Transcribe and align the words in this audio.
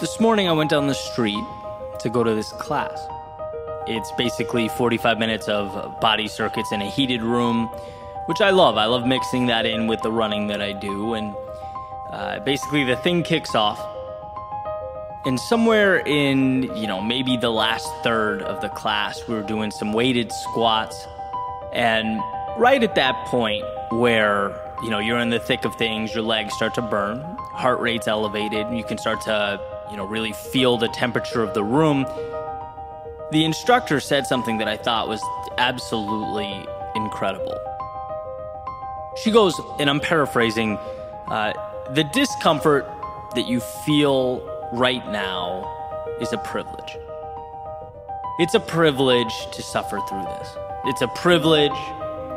This 0.00 0.18
morning 0.18 0.48
I 0.48 0.52
went 0.52 0.70
down 0.70 0.86
the 0.86 0.94
street 0.94 1.44
to 1.98 2.08
go 2.08 2.24
to 2.24 2.34
this 2.34 2.52
class. 2.52 2.98
It's 3.86 4.10
basically 4.12 4.66
45 4.70 5.18
minutes 5.18 5.46
of 5.46 6.00
body 6.00 6.26
circuits 6.26 6.72
in 6.72 6.80
a 6.80 6.88
heated 6.88 7.20
room, 7.20 7.66
which 8.24 8.40
I 8.40 8.48
love. 8.48 8.78
I 8.78 8.86
love 8.86 9.06
mixing 9.06 9.48
that 9.48 9.66
in 9.66 9.88
with 9.88 10.00
the 10.00 10.10
running 10.10 10.46
that 10.46 10.62
I 10.62 10.72
do. 10.72 11.12
And 11.12 11.36
uh, 12.12 12.40
basically, 12.40 12.82
the 12.84 12.96
thing 12.96 13.22
kicks 13.22 13.54
off. 13.54 13.78
And 15.26 15.38
somewhere 15.38 15.98
in, 15.98 16.74
you 16.74 16.86
know, 16.86 17.02
maybe 17.02 17.36
the 17.36 17.50
last 17.50 17.86
third 18.02 18.40
of 18.40 18.62
the 18.62 18.70
class, 18.70 19.20
we 19.28 19.34
were 19.34 19.42
doing 19.42 19.70
some 19.70 19.92
weighted 19.92 20.32
squats. 20.32 21.06
And 21.74 22.22
right 22.56 22.82
at 22.82 22.94
that 22.94 23.26
point 23.26 23.66
where, 23.90 24.58
you 24.82 24.88
know, 24.88 24.98
you're 24.98 25.18
in 25.18 25.28
the 25.28 25.40
thick 25.40 25.66
of 25.66 25.76
things, 25.76 26.14
your 26.14 26.22
legs 26.22 26.54
start 26.54 26.72
to 26.76 26.82
burn, 26.82 27.20
heart 27.52 27.80
rate's 27.80 28.08
elevated, 28.08 28.66
you 28.72 28.82
can 28.82 28.96
start 28.96 29.20
to, 29.22 29.60
you 29.90 29.96
know, 29.96 30.04
really 30.04 30.32
feel 30.32 30.78
the 30.78 30.88
temperature 30.88 31.42
of 31.42 31.54
the 31.54 31.64
room. 31.64 32.06
The 33.32 33.44
instructor 33.44 34.00
said 34.00 34.26
something 34.26 34.58
that 34.58 34.68
I 34.68 34.76
thought 34.76 35.08
was 35.08 35.22
absolutely 35.58 36.66
incredible. 36.94 37.58
She 39.22 39.30
goes, 39.30 39.60
and 39.78 39.90
I'm 39.90 40.00
paraphrasing, 40.00 40.76
uh, 41.28 41.52
the 41.90 42.04
discomfort 42.04 42.86
that 43.34 43.46
you 43.46 43.60
feel 43.60 44.40
right 44.72 45.06
now 45.10 45.66
is 46.20 46.32
a 46.32 46.38
privilege. 46.38 46.96
It's 48.38 48.54
a 48.54 48.60
privilege 48.60 49.34
to 49.52 49.62
suffer 49.62 50.00
through 50.08 50.22
this. 50.22 50.56
It's 50.86 51.02
a 51.02 51.08
privilege 51.08 51.76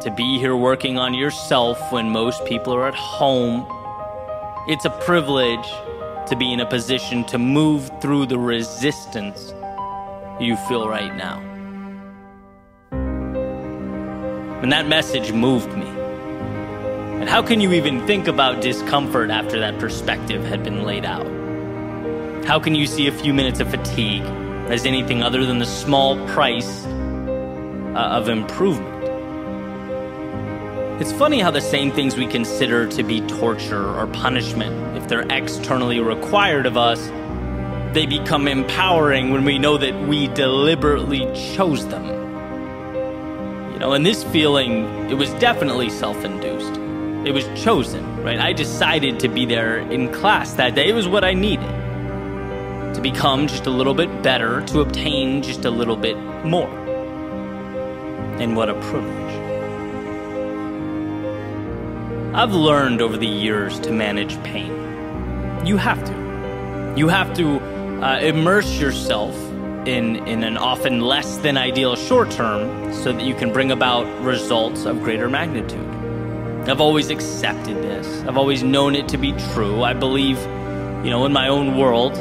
to 0.02 0.14
be 0.16 0.38
here 0.38 0.56
working 0.56 0.98
on 0.98 1.14
yourself 1.14 1.80
when 1.92 2.10
most 2.10 2.44
people 2.46 2.74
are 2.74 2.88
at 2.88 2.96
home. 2.96 3.66
It's 4.68 4.86
a 4.86 4.90
privilege 4.90 5.66
to 6.28 6.36
be 6.36 6.54
in 6.54 6.60
a 6.60 6.66
position 6.66 7.24
to 7.26 7.38
move 7.38 7.90
through 8.02 8.26
the 8.26 8.38
resistance 8.38 9.54
you 10.40 10.56
feel 10.68 10.88
right 10.88 11.16
now. 11.16 11.40
And 14.62 14.72
that 14.72 14.88
message 14.88 15.34
moved 15.34 15.76
me. 15.78 15.86
And 17.20 17.30
how 17.30 17.42
can 17.42 17.60
you 17.62 17.74
even 17.74 18.06
think 18.08 18.28
about 18.28 18.62
discomfort 18.62 19.30
after 19.30 19.60
that 19.60 19.78
perspective 19.80 20.44
had 20.46 20.64
been 20.64 20.84
laid 20.84 21.06
out? 21.06 21.26
How 22.46 22.60
can 22.60 22.76
you 22.76 22.86
see 22.86 23.08
a 23.08 23.12
few 23.12 23.34
minutes 23.34 23.60
of 23.60 23.70
fatigue 23.70 24.24
as 24.70 24.86
anything 24.86 25.24
other 25.24 25.46
than 25.46 25.60
the 25.60 25.66
small 25.66 26.16
price 26.28 26.86
uh, 26.86 28.10
of 28.12 28.30
improvement? 28.30 28.93
It's 31.00 31.12
funny 31.12 31.40
how 31.40 31.50
the 31.50 31.60
same 31.60 31.92
things 31.92 32.16
we 32.16 32.28
consider 32.28 32.88
to 32.88 33.04
be 33.04 33.22
torture 33.22 33.84
or 33.84 34.06
punishment, 34.06 34.96
if 34.96 35.08
they're 35.08 35.26
externally 35.32 36.00
required 36.00 36.68
of 36.68 36.78
us, 36.78 37.08
they 37.96 38.06
become 38.06 38.48
empowering 38.48 39.32
when 39.32 39.44
we 39.44 39.58
know 39.58 39.78
that 39.78 40.08
we 40.08 40.28
deliberately 40.30 41.26
chose 41.56 41.88
them. 41.88 42.06
You 43.74 43.80
know, 43.80 43.94
and 43.94 44.06
this 44.06 44.24
feeling, 44.26 44.86
it 45.10 45.16
was 45.16 45.32
definitely 45.34 45.90
self 45.90 46.24
induced. 46.24 46.80
It 47.28 47.34
was 47.34 47.46
chosen, 47.60 48.24
right? 48.24 48.40
I 48.40 48.54
decided 48.54 49.20
to 49.22 49.30
be 49.30 49.48
there 49.48 49.80
in 49.80 50.14
class 50.14 50.54
that 50.54 50.76
day. 50.76 50.90
It 50.90 50.94
was 50.94 51.08
what 51.08 51.24
I 51.24 51.34
needed 51.34 51.72
to 52.94 53.02
become 53.02 53.48
just 53.48 53.66
a 53.66 53.72
little 53.72 53.96
bit 53.96 54.22
better, 54.22 54.62
to 54.68 54.82
obtain 54.82 55.42
just 55.42 55.66
a 55.66 55.72
little 55.72 55.98
bit 55.98 56.18
more. 56.46 56.70
And 58.40 58.56
what 58.56 58.70
a 58.70 58.76
privilege. 58.76 59.23
I've 62.36 62.56
learned 62.56 63.00
over 63.00 63.16
the 63.16 63.28
years 63.28 63.80
to 63.82 63.92
manage 63.92 64.42
pain. 64.42 64.72
You 65.64 65.78
have 65.78 66.04
to. 66.04 66.94
You 66.98 67.08
have 67.08 67.32
to 67.36 67.60
uh, 68.04 68.22
immerse 68.22 68.80
yourself 68.80 69.36
in, 69.86 70.16
in 70.26 70.44
an 70.44 70.58
often 70.58 71.02
less 71.02 71.38
than 71.38 71.58
ideal 71.58 71.96
short 71.96 72.32
term 72.32 72.92
so 72.92 73.14
that 73.14 73.22
you 73.22 73.36
can 73.36 73.54
bring 73.54 73.70
about 73.70 74.08
results 74.24 74.86
of 74.86 75.04
greater 75.04 75.30
magnitude. 75.30 75.88
I've 76.68 76.82
always 76.82 77.12
accepted 77.12 77.78
this. 77.78 78.24
I've 78.28 78.38
always 78.38 78.64
known 78.64 78.96
it 78.96 79.08
to 79.10 79.18
be 79.20 79.34
true. 79.54 79.84
I 79.84 79.94
believe, 79.94 80.40
you 81.06 81.12
know, 81.12 81.28
in 81.28 81.34
my 81.34 81.50
own 81.50 81.78
world, 81.78 82.18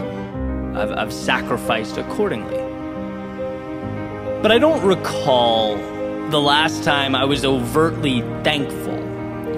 I've, 0.76 0.92
I've 0.92 1.12
sacrificed 1.12 1.96
accordingly. 1.96 2.58
But 4.42 4.52
I 4.52 4.58
don't 4.58 4.84
recall 4.84 5.76
the 6.28 6.40
last 6.40 6.84
time 6.84 7.14
I 7.14 7.24
was 7.24 7.46
overtly 7.46 8.20
thankful 8.44 9.02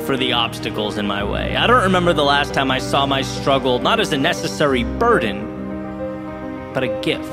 for 0.04 0.16
the 0.16 0.32
obstacles 0.32 0.98
in 0.98 1.06
my 1.06 1.24
way. 1.24 1.56
I 1.56 1.66
don't 1.66 1.82
remember 1.82 2.12
the 2.12 2.24
last 2.24 2.52
time 2.52 2.70
I 2.70 2.78
saw 2.78 3.06
my 3.06 3.22
struggle 3.22 3.78
not 3.78 4.00
as 4.00 4.12
a 4.12 4.18
necessary 4.18 4.84
burden, 4.84 6.72
but 6.74 6.82
a 6.82 7.00
gift. 7.00 7.24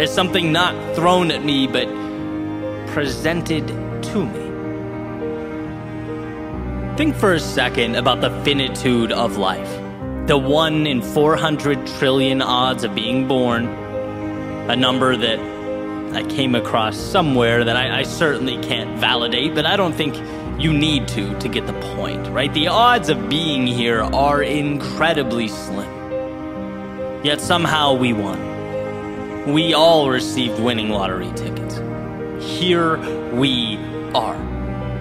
As 0.00 0.12
something 0.12 0.52
not 0.52 0.96
thrown 0.96 1.30
at 1.30 1.44
me, 1.44 1.66
but 1.66 1.86
presented 2.92 3.68
to 3.68 4.24
me. 4.24 4.44
Think 6.96 7.16
for 7.16 7.34
a 7.34 7.40
second 7.40 7.96
about 7.96 8.20
the 8.20 8.30
finitude 8.42 9.12
of 9.12 9.36
life. 9.36 9.70
The 10.26 10.38
1 10.38 10.86
in 10.86 11.02
400 11.02 11.86
trillion 11.98 12.40
odds 12.40 12.84
of 12.84 12.94
being 12.94 13.28
born. 13.28 13.66
A 14.70 14.76
number 14.76 15.16
that 15.16 15.38
I 16.14 16.22
came 16.28 16.54
across 16.54 16.96
somewhere 16.96 17.64
that 17.64 17.76
I, 17.76 17.98
I, 17.98 18.02
certainly 18.04 18.56
can't 18.62 18.98
validate, 19.00 19.54
but 19.54 19.66
I 19.66 19.76
don't 19.76 19.92
think 19.92 20.14
you 20.58 20.72
need 20.72 21.08
to 21.08 21.38
to 21.40 21.48
get 21.48 21.66
the 21.66 21.72
point, 21.96 22.26
right? 22.28 22.52
The 22.54 22.68
odds 22.68 23.08
of 23.08 23.28
being 23.28 23.66
here 23.66 24.02
are 24.02 24.42
incredibly 24.42 25.48
slim. 25.48 25.90
Yet 27.24 27.40
somehow 27.40 27.94
we 27.94 28.12
won. 28.12 29.52
We 29.52 29.74
all 29.74 30.10
received 30.10 30.60
winning 30.60 30.90
lottery 30.90 31.32
tickets. 31.34 31.80
Here 32.40 32.98
we 33.34 33.76
are, 34.14 34.36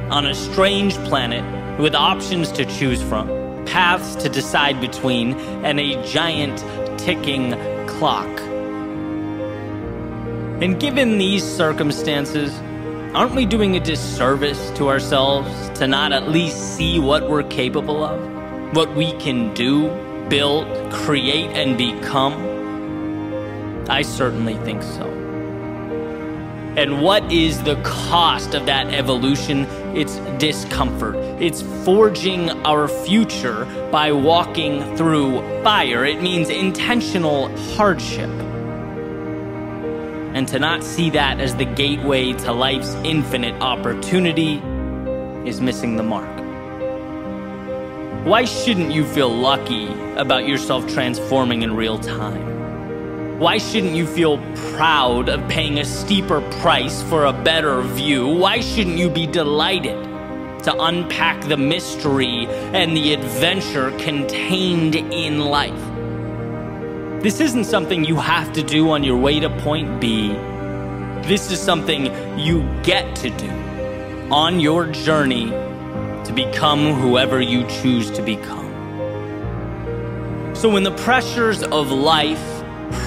on 0.09 0.25
a 0.25 0.33
strange 0.33 0.95
planet 1.05 1.43
with 1.79 1.95
options 1.95 2.51
to 2.53 2.65
choose 2.65 3.01
from, 3.03 3.27
paths 3.65 4.15
to 4.23 4.29
decide 4.29 4.81
between, 4.81 5.33
and 5.63 5.79
a 5.79 6.01
giant 6.03 6.59
ticking 6.99 7.51
clock. 7.87 8.27
And 10.61 10.79
given 10.79 11.17
these 11.17 11.43
circumstances, 11.43 12.53
aren't 13.13 13.35
we 13.35 13.45
doing 13.45 13.75
a 13.75 13.79
disservice 13.79 14.71
to 14.71 14.89
ourselves 14.89 15.69
to 15.77 15.87
not 15.87 16.11
at 16.11 16.29
least 16.29 16.75
see 16.75 16.99
what 16.99 17.29
we're 17.29 17.43
capable 17.43 18.03
of? 18.03 18.75
What 18.75 18.95
we 18.95 19.11
can 19.13 19.53
do, 19.53 19.87
build, 20.29 20.65
create, 20.91 21.51
and 21.51 21.77
become? 21.77 22.33
I 23.87 24.01
certainly 24.01 24.55
think 24.57 24.81
so. 24.81 25.05
And 26.75 27.03
what 27.03 27.31
is 27.31 27.61
the 27.61 27.75
cost 27.83 28.55
of 28.55 28.65
that 28.65 28.91
evolution? 28.91 29.67
It's 29.95 30.15
discomfort. 30.39 31.15
It's 31.39 31.61
forging 31.85 32.49
our 32.65 32.87
future 32.87 33.65
by 33.91 34.11
walking 34.11 34.97
through 34.97 35.41
fire. 35.63 36.03
It 36.03 36.19
means 36.23 36.49
intentional 36.49 37.55
hardship. 37.75 38.31
And 40.33 40.47
to 40.47 40.57
not 40.57 40.83
see 40.83 41.11
that 41.11 41.39
as 41.39 41.55
the 41.55 41.65
gateway 41.65 42.33
to 42.33 42.51
life's 42.51 42.95
infinite 43.03 43.61
opportunity 43.61 44.55
is 45.47 45.61
missing 45.61 45.95
the 45.95 46.03
mark. 46.03 46.33
Why 48.25 48.45
shouldn't 48.45 48.91
you 48.91 49.05
feel 49.05 49.29
lucky 49.29 49.87
about 50.15 50.47
yourself 50.47 50.87
transforming 50.91 51.61
in 51.61 51.75
real 51.75 51.99
time? 51.99 53.39
Why 53.39 53.57
shouldn't 53.57 53.95
you 53.95 54.07
feel 54.07 54.37
proud 54.71 55.27
of 55.27 55.47
paying 55.49 55.77
a 55.77 55.85
steeper 55.85 56.41
price 56.61 57.03
for 57.03 57.25
a 57.25 57.33
better 57.33 57.81
view? 57.81 58.27
Why 58.27 58.61
shouldn't 58.61 58.97
you 58.97 59.09
be 59.09 59.27
delighted 59.27 60.01
to 60.63 60.75
unpack 60.79 61.43
the 61.47 61.57
mystery 61.57 62.47
and 62.47 62.95
the 62.95 63.13
adventure 63.13 63.91
contained 63.99 64.95
in 64.95 65.39
life? 65.41 65.92
This 67.23 67.39
isn't 67.39 67.63
something 67.63 68.03
you 68.03 68.17
have 68.17 68.51
to 68.51 68.61
do 68.61 68.89
on 68.89 69.01
your 69.01 69.15
way 69.15 69.39
to 69.39 69.49
point 69.61 70.01
B. 70.01 70.33
This 71.25 71.51
is 71.51 71.59
something 71.61 72.07
you 72.37 72.63
get 72.83 73.15
to 73.15 73.29
do 73.29 73.49
on 74.29 74.59
your 74.59 74.87
journey 74.87 75.49
to 76.25 76.33
become 76.35 76.93
whoever 76.95 77.39
you 77.39 77.65
choose 77.81 78.11
to 78.11 78.21
become. 78.21 78.67
So 80.53 80.69
when 80.69 80.83
the 80.83 80.91
pressures 80.91 81.63
of 81.63 81.91
life 81.91 82.43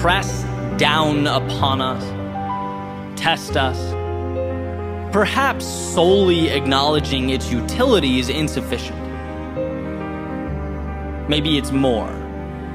press 0.01 0.41
down 0.79 1.27
upon 1.27 1.79
us, 1.79 2.03
test 3.21 3.55
us. 3.55 3.77
Perhaps 5.13 5.63
solely 5.63 6.49
acknowledging 6.49 7.29
its 7.29 7.51
utility 7.51 8.17
is 8.17 8.29
insufficient. 8.29 8.97
Maybe 11.29 11.59
it's 11.59 11.71
more. 11.71 12.26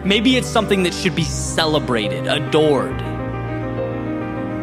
Maybe 0.05 0.37
it's 0.37 0.49
something 0.49 0.83
that 0.83 0.95
should 0.95 1.15
be 1.15 1.25
celebrated, 1.25 2.27
adored. 2.27 2.99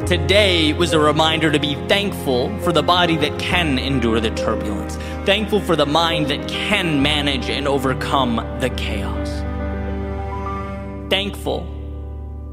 Today 0.06 0.74
was 0.74 0.92
a 0.92 1.00
reminder 1.00 1.52
to 1.52 1.60
be 1.60 1.76
thankful 1.88 2.58
for 2.60 2.72
the 2.72 2.84
body 2.84 3.16
that 3.18 3.40
can 3.40 3.78
endure 3.80 4.20
the 4.20 4.32
turbulence, 4.32 4.96
thankful 5.26 5.62
for 5.62 5.76
the 5.76 5.86
mind 5.86 6.28
that 6.28 6.48
can 6.48 7.02
manage 7.02 7.50
and 7.50 7.68
overcome 7.68 8.36
the 8.60 8.70
chaos. 8.72 9.30
thankful 11.10 11.68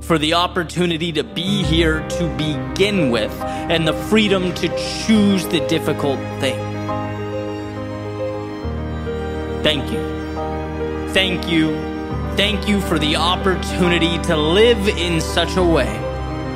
for 0.00 0.18
the 0.18 0.34
opportunity 0.34 1.12
to 1.12 1.24
be 1.24 1.62
here 1.62 2.06
to 2.08 2.28
begin 2.36 3.10
with 3.10 3.32
and 3.42 3.86
the 3.86 3.92
freedom 3.92 4.54
to 4.54 4.68
choose 5.06 5.46
the 5.48 5.60
difficult 5.66 6.18
thing. 6.40 6.56
Thank 9.62 9.90
you. 9.90 11.12
Thank 11.12 11.48
you. 11.48 11.95
Thank 12.36 12.68
you 12.68 12.82
for 12.82 12.98
the 12.98 13.16
opportunity 13.16 14.18
to 14.24 14.36
live 14.36 14.88
in 14.88 15.22
such 15.22 15.56
a 15.56 15.64
way 15.64 15.86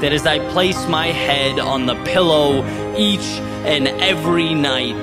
that 0.01 0.13
as 0.13 0.27
I 0.27 0.39
place 0.51 0.87
my 0.89 1.07
head 1.07 1.59
on 1.59 1.87
the 1.87 1.95
pillow 2.05 2.63
each 2.99 3.41
and 3.65 3.89
every 3.89 4.53
night, 4.53 4.95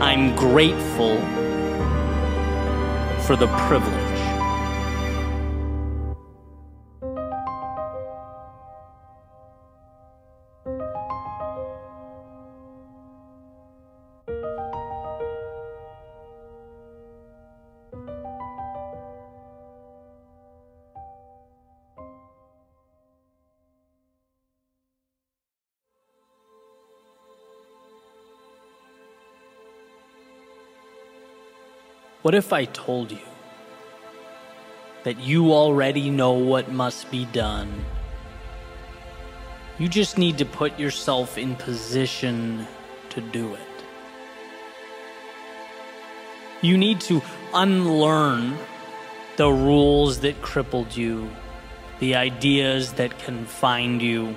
I'm 0.00 0.36
grateful 0.36 1.16
for 3.26 3.34
the 3.34 3.48
privilege. 3.66 3.93
What 32.24 32.34
if 32.34 32.54
I 32.54 32.64
told 32.64 33.12
you 33.12 33.28
that 35.02 35.20
you 35.20 35.52
already 35.52 36.08
know 36.08 36.32
what 36.32 36.72
must 36.72 37.10
be 37.10 37.26
done? 37.26 37.84
You 39.78 39.90
just 39.90 40.16
need 40.16 40.38
to 40.38 40.46
put 40.46 40.78
yourself 40.78 41.36
in 41.36 41.54
position 41.54 42.66
to 43.10 43.20
do 43.20 43.52
it. 43.52 43.84
You 46.62 46.78
need 46.78 47.02
to 47.02 47.20
unlearn 47.52 48.56
the 49.36 49.50
rules 49.50 50.20
that 50.20 50.40
crippled 50.40 50.96
you, 50.96 51.28
the 51.98 52.14
ideas 52.14 52.94
that 52.94 53.18
confined 53.18 54.00
you. 54.00 54.34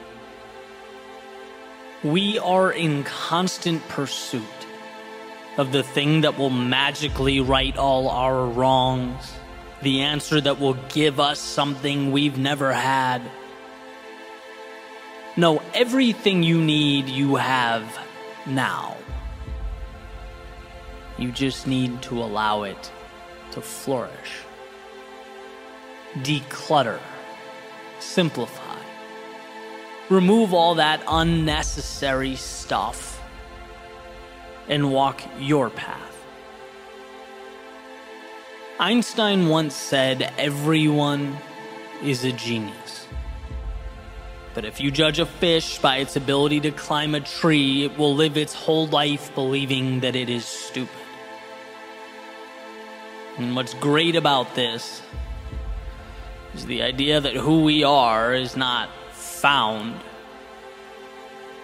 We 2.03 2.37
are 2.39 2.69
in 2.69 3.05
constant 3.05 3.81
pursuit 3.87 4.66
of 5.57 5.71
the 5.71 5.83
thing 5.83 6.21
that 6.21 6.37
will 6.37 6.51
magically 6.51 7.39
right 7.39 7.75
all 7.75 8.09
our 8.09 8.45
wrongs, 8.45 9.33
the 9.81 10.01
answer 10.01 10.39
that 10.39 10.59
will 10.59 10.75
give 10.89 11.19
us 11.19 11.39
something 11.39 12.11
we've 12.11 12.37
never 12.37 12.71
had. 12.71 13.21
No, 15.35 15.61
everything 15.73 16.43
you 16.43 16.61
need, 16.61 17.09
you 17.09 17.35
have 17.35 17.83
now. 18.45 18.95
You 21.17 21.31
just 21.31 21.65
need 21.65 22.01
to 22.03 22.19
allow 22.21 22.63
it 22.63 22.91
to 23.51 23.61
flourish. 23.61 24.43
Declutter, 26.19 26.99
simplify, 27.99 28.79
remove 30.09 30.53
all 30.53 30.75
that 30.75 31.01
unnecessary 31.07 32.35
stuff 32.35 33.16
and 34.67 34.91
walk 34.91 35.21
your 35.39 35.69
path. 35.69 36.25
Einstein 38.79 39.49
once 39.49 39.75
said, 39.75 40.33
Everyone 40.37 41.37
is 42.03 42.23
a 42.23 42.31
genius. 42.31 43.07
But 44.53 44.65
if 44.65 44.81
you 44.81 44.91
judge 44.91 45.19
a 45.19 45.25
fish 45.25 45.79
by 45.79 45.97
its 45.97 46.15
ability 46.15 46.61
to 46.61 46.71
climb 46.71 47.13
a 47.15 47.19
tree, 47.19 47.85
it 47.85 47.97
will 47.97 48.15
live 48.15 48.37
its 48.37 48.53
whole 48.53 48.87
life 48.87 49.33
believing 49.35 49.99
that 49.99 50.15
it 50.15 50.29
is 50.29 50.45
stupid. 50.45 50.97
And 53.37 53.55
what's 53.55 53.75
great 53.75 54.15
about 54.15 54.55
this 54.55 55.03
is 56.55 56.65
the 56.65 56.81
idea 56.81 57.21
that 57.21 57.35
who 57.35 57.63
we 57.63 57.83
are 57.83 58.33
is 58.33 58.57
not 58.57 58.89
found, 59.11 59.95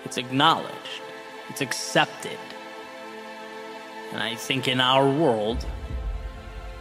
it's 0.06 0.18
acknowledged, 0.18 1.02
it's 1.50 1.62
accepted. 1.62 2.38
And 4.14 4.22
I 4.22 4.36
think 4.36 4.68
in 4.68 4.80
our 4.80 5.10
world, 5.10 5.66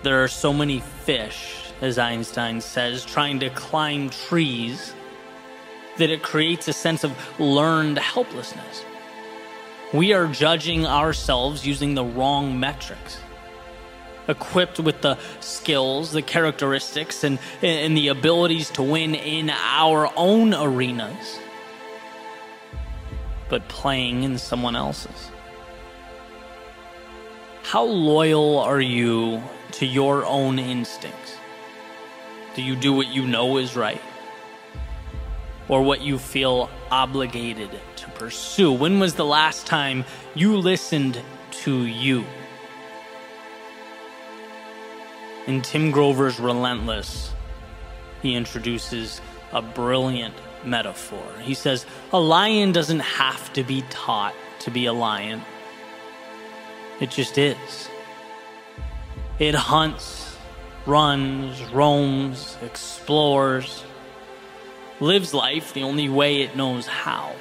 there 0.03 0.23
are 0.23 0.29
so 0.29 0.53
many 0.53 0.81
fish, 0.81 1.73
as 1.81 1.99
Einstein 1.99 2.61
says, 2.61 3.07
trying 3.07 3.41
to 3.41 3.49
climb 3.51 4.11
trees 4.11 4.93
that 5.97 6.11
it 6.11 6.23
creates 6.23 6.69
a 6.69 6.75
sense 6.75 7.05
of 7.05 7.13
learned 7.41 7.99
helplessness. 7.99 8.85
We 9.95 10.13
are 10.13 10.27
judging 10.27 10.87
ourselves 10.87 11.67
using 11.67 11.95
the 11.95 12.05
wrong 12.05 12.61
metrics. 12.61 13.19
Equipped 14.29 14.79
with 14.79 15.01
the 15.01 15.19
skills, 15.41 16.13
the 16.13 16.23
characteristics, 16.23 17.25
and, 17.25 17.39
and 17.63 17.97
the 17.97 18.09
abilities 18.09 18.71
to 18.71 18.83
win 18.83 19.15
in 19.15 19.51
our 19.51 20.11
own 20.17 20.55
arenas, 20.55 21.41
but 23.49 23.67
playing 23.69 24.23
in 24.23 24.39
someone 24.39 24.77
else's. 24.77 25.32
How 27.73 27.85
loyal 27.85 28.59
are 28.59 28.83
you 28.83 29.43
to 29.71 29.87
your 29.87 30.27
own 30.27 30.59
instincts? 30.59 31.39
Do 32.55 32.61
you 32.61 32.77
do 32.77 32.93
what 32.93 33.07
you 33.07 33.27
know 33.27 33.57
is 33.57 33.75
right? 33.75 34.03
Or 35.69 35.81
what 35.81 36.03
you 36.03 36.19
feel 36.19 36.69
obligated 36.91 37.71
to 37.97 38.11
pursue? 38.11 38.75
When 38.75 39.01
was 39.01 39.15
the 39.15 39.25
last 39.25 39.67
time 39.67 40.05
you 40.35 40.59
listened 40.59 41.19
to 41.63 41.87
you? 41.87 42.27
In 45.47 45.63
Tim 45.63 45.93
Grover's 45.93 46.39
Relentless, 46.39 47.33
he 48.21 48.35
introduces 48.35 49.23
a 49.51 49.63
brilliant 49.63 50.35
metaphor. 50.63 51.25
He 51.41 51.55
says, 51.55 51.87
A 52.13 52.21
lion 52.21 52.73
doesn't 52.73 53.01
have 53.01 53.51
to 53.55 53.65
be 53.65 53.81
taught 53.89 54.35
to 54.59 54.71
be 54.71 54.85
a 54.85 54.93
lion. 54.93 55.41
It 57.01 57.11
just 57.11 57.39
is. 57.39 57.89
It 59.39 59.55
hunts, 59.55 60.37
runs, 60.87 61.63
roams, 61.73 62.57
explores, 62.63 63.85
lives 65.01 65.35
life 65.35 65.73
the 65.73 65.83
only 65.83 66.09
way 66.09 66.43
it 66.43 66.57
knows 66.57 66.87
how. 66.87 67.35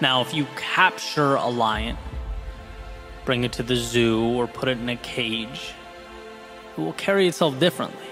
Now, 0.00 0.20
if 0.20 0.34
you 0.34 0.46
capture 0.56 1.36
a 1.36 1.48
lion, 1.48 1.96
bring 3.24 3.44
it 3.44 3.52
to 3.54 3.62
the 3.62 3.76
zoo, 3.76 4.22
or 4.22 4.46
put 4.46 4.68
it 4.68 4.78
in 4.78 4.88
a 4.90 4.96
cage, 4.96 5.72
it 6.76 6.80
will 6.80 6.92
carry 6.94 7.26
itself 7.26 7.58
differently. 7.58 8.06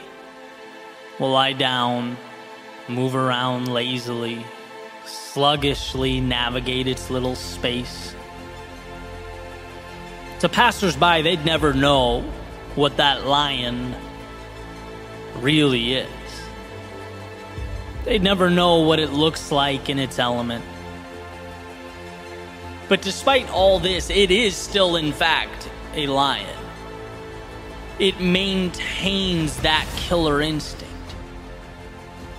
Will 1.21 1.31
lie 1.31 1.53
down, 1.53 2.17
move 2.89 3.15
around 3.15 3.69
lazily, 3.69 4.45
sluggishly 5.05 6.21
navigate 6.21 6.87
its 6.87 7.11
little 7.11 7.37
space 7.37 8.15
to 10.41 10.49
passersby, 10.49 11.23
they'd 11.23 11.45
never 11.45 11.73
know 11.73 12.23
what 12.75 12.97
that 12.97 13.27
lion 13.27 13.95
really 15.37 15.95
is. 15.95 16.09
They'd 18.05 18.23
never 18.23 18.51
know 18.51 18.81
what 18.81 18.99
it 18.99 19.13
looks 19.13 19.51
like 19.51 19.89
in 19.89 19.99
its 19.99 20.19
element. 20.19 20.65
But 22.89 23.01
despite 23.01 23.49
all 23.51 23.79
this, 23.79 24.11
it 24.11 24.31
is 24.31 24.55
still, 24.55 24.97
in 24.97 25.13
fact, 25.13 25.71
a 25.95 26.07
lion. 26.07 26.59
It 27.99 28.21
maintains 28.21 29.57
that 29.59 29.89
killer 29.97 30.43
instinct. 30.43 30.93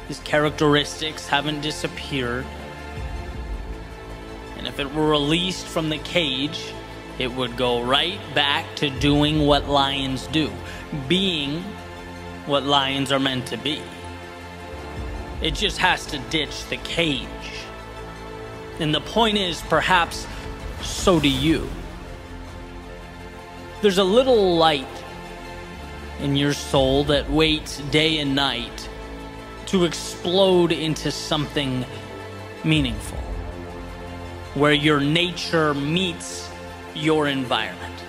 His 0.08 0.20
characteristics 0.20 1.28
haven't 1.28 1.62
disappeared. 1.62 2.46
And 4.58 4.68
if 4.68 4.80
it 4.80 4.94
were 4.94 5.10
released 5.10 5.66
from 5.66 5.90
the 5.90 5.98
cage, 5.98 6.74
it 7.18 7.32
would 7.32 7.56
go 7.56 7.82
right 7.82 8.20
back 8.34 8.76
to 8.76 8.90
doing 8.90 9.46
what 9.46 9.70
lions 9.70 10.28
do, 10.28 10.52
being 11.08 11.64
what 12.46 12.64
lions 12.64 13.12
are 13.12 13.20
meant 13.20 13.48
to 13.48 13.58
be. 13.58 13.82
It 15.42 15.56
just 15.56 15.78
has 15.78 16.06
to 16.08 16.20
ditch 16.30 16.68
the 16.68 16.78
cage. 16.78 17.28
And 18.80 18.94
the 18.94 19.02
point 19.02 19.38
is, 19.38 19.62
perhaps, 19.64 20.28
so 20.82 21.20
do 21.20 21.30
you. 21.30 21.70
There's 23.82 23.98
a 23.98 24.04
little 24.04 24.58
light 24.58 24.88
in 26.20 26.36
your 26.36 26.54
soul 26.54 27.04
that 27.06 27.30
waits 27.30 27.78
day 27.92 28.20
and 28.20 28.36
night 28.36 28.90
to 29.68 29.86
explode 29.86 30.72
into 30.72 31.12
something 31.12 31.86
meaningful, 32.64 33.18
where 34.54 34.74
your 34.74 35.00
nature 35.00 35.74
meets 35.74 36.50
your 36.96 37.28
environment, 37.28 38.00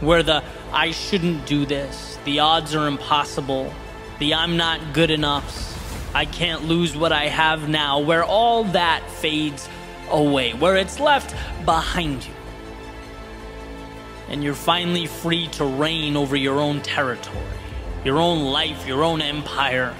where 0.00 0.22
the 0.22 0.42
I 0.72 0.90
shouldn't 0.90 1.46
do 1.46 1.66
this, 1.66 2.18
the 2.24 2.40
odds 2.40 2.74
are 2.74 2.86
impossible, 2.86 3.72
the 4.18 4.34
I'm 4.34 4.56
not 4.56 4.92
good 4.92 5.10
enough, 5.10 5.70
I 6.14 6.24
can't 6.24 6.64
lose 6.64 6.96
what 6.96 7.12
I 7.12 7.26
have 7.26 7.68
now, 7.68 7.98
where 7.98 8.24
all 8.24 8.64
that 8.64 9.08
fades 9.10 9.68
away, 10.10 10.52
where 10.52 10.76
it's 10.76 11.00
left 11.00 11.34
behind 11.64 12.24
you. 12.24 12.32
And 14.28 14.42
you're 14.42 14.54
finally 14.54 15.06
free 15.06 15.48
to 15.48 15.64
reign 15.64 16.16
over 16.16 16.36
your 16.36 16.60
own 16.60 16.80
territory, 16.80 17.58
your 18.04 18.18
own 18.18 18.44
life, 18.44 18.86
your 18.86 19.04
own 19.04 19.20
empire. 19.20 19.94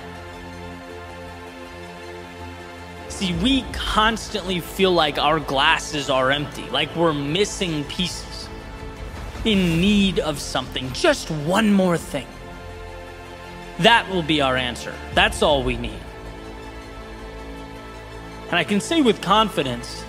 See, 3.24 3.32
we 3.36 3.62
constantly 3.72 4.60
feel 4.60 4.92
like 4.92 5.16
our 5.16 5.40
glasses 5.40 6.10
are 6.10 6.30
empty, 6.30 6.68
like 6.68 6.94
we're 6.94 7.14
missing 7.14 7.82
pieces, 7.84 8.50
in 9.46 9.80
need 9.80 10.18
of 10.18 10.38
something, 10.38 10.92
just 10.92 11.30
one 11.30 11.72
more 11.72 11.96
thing. 11.96 12.26
That 13.78 14.06
will 14.10 14.22
be 14.22 14.42
our 14.42 14.58
answer. 14.58 14.94
That's 15.14 15.40
all 15.40 15.64
we 15.64 15.78
need. 15.78 16.02
And 18.48 18.56
I 18.56 18.64
can 18.64 18.78
say 18.78 19.00
with 19.00 19.22
confidence 19.22 20.04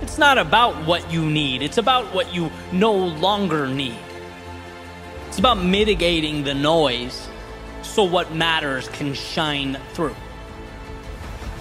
it's 0.00 0.16
not 0.16 0.38
about 0.38 0.86
what 0.86 1.12
you 1.12 1.22
need, 1.22 1.60
it's 1.60 1.76
about 1.76 2.14
what 2.14 2.32
you 2.32 2.50
no 2.72 2.94
longer 2.94 3.66
need. 3.66 3.98
It's 5.28 5.38
about 5.38 5.62
mitigating 5.62 6.44
the 6.44 6.54
noise 6.54 7.28
so 7.82 8.04
what 8.04 8.32
matters 8.32 8.88
can 8.88 9.12
shine 9.12 9.78
through. 9.92 10.16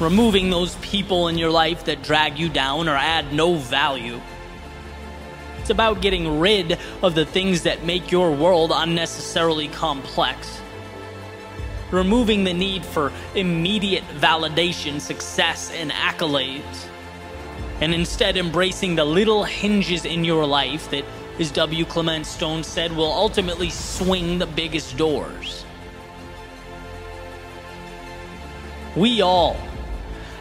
Removing 0.02 0.50
those 0.50 0.76
people 0.78 1.30
in 1.30 1.38
your 1.38 1.52
life 1.52 1.86
that 1.86 2.04
drag 2.04 2.38
you 2.38 2.50
down 2.50 2.90
or 2.90 2.96
add 2.96 3.32
no 3.32 3.56
value. 3.56 4.20
It's 5.60 5.70
about 5.70 6.02
getting 6.02 6.40
rid 6.40 6.78
of 7.04 7.16
the 7.16 7.26
things 7.26 7.62
that 7.62 7.86
make 7.86 8.12
your 8.12 8.32
world 8.32 8.72
unnecessarily 8.74 9.70
complex. 9.70 10.60
Removing 11.92 12.44
the 12.44 12.54
need 12.54 12.84
for 12.84 13.14
immediate 13.36 14.04
validation, 14.20 15.00
success, 15.00 15.72
and 15.72 15.92
accolades 15.92 16.88
and 17.82 17.96
instead 17.96 18.38
embracing 18.38 18.96
the 18.96 19.04
little 19.04 19.44
hinges 19.44 20.06
in 20.06 20.24
your 20.24 20.46
life 20.46 20.90
that, 20.92 21.04
as 21.40 21.52
W. 21.52 21.84
Clement 21.84 22.26
Stone 22.28 22.64
said, 22.64 22.96
will 22.96 23.12
ultimately 23.12 23.72
swing 23.72 24.38
the 24.38 24.46
biggest 24.46 24.96
doors. 24.98 25.66
We 28.96 29.22
all 29.22 29.58